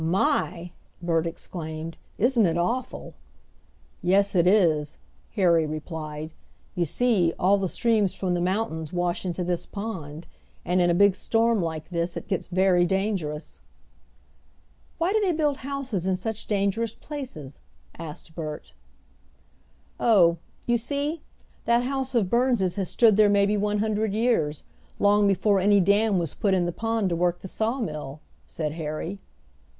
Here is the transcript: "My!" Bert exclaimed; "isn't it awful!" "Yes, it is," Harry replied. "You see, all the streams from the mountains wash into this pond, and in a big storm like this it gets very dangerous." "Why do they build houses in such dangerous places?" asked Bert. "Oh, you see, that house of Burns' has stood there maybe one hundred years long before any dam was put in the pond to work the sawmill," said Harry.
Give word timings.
"My!" 0.03 0.71
Bert 0.99 1.27
exclaimed; 1.27 1.95
"isn't 2.17 2.47
it 2.47 2.57
awful!" 2.57 3.13
"Yes, 4.01 4.33
it 4.33 4.47
is," 4.47 4.97
Harry 5.35 5.67
replied. 5.67 6.33
"You 6.73 6.85
see, 6.85 7.35
all 7.37 7.59
the 7.59 7.69
streams 7.69 8.15
from 8.15 8.33
the 8.33 8.41
mountains 8.41 8.91
wash 8.91 9.27
into 9.27 9.43
this 9.43 9.67
pond, 9.67 10.25
and 10.65 10.81
in 10.81 10.89
a 10.89 10.95
big 10.95 11.13
storm 11.15 11.61
like 11.61 11.89
this 11.89 12.17
it 12.17 12.27
gets 12.27 12.47
very 12.47 12.83
dangerous." 12.83 13.61
"Why 14.97 15.13
do 15.13 15.19
they 15.19 15.33
build 15.33 15.57
houses 15.57 16.07
in 16.07 16.15
such 16.15 16.47
dangerous 16.47 16.95
places?" 16.95 17.59
asked 17.95 18.33
Bert. 18.33 18.73
"Oh, 19.99 20.39
you 20.65 20.79
see, 20.79 21.21
that 21.65 21.83
house 21.83 22.15
of 22.15 22.27
Burns' 22.27 22.75
has 22.75 22.89
stood 22.89 23.17
there 23.17 23.29
maybe 23.29 23.55
one 23.55 23.77
hundred 23.77 24.13
years 24.15 24.63
long 24.97 25.27
before 25.27 25.59
any 25.59 25.79
dam 25.79 26.17
was 26.17 26.33
put 26.33 26.55
in 26.55 26.65
the 26.65 26.71
pond 26.71 27.09
to 27.09 27.15
work 27.15 27.41
the 27.41 27.47
sawmill," 27.47 28.19
said 28.47 28.71
Harry. 28.71 29.19